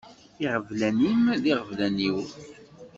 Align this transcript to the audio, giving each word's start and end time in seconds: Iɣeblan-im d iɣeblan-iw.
Iɣeblan-im 0.43 1.23
d 1.43 1.45
iɣeblan-iw. 1.51 2.17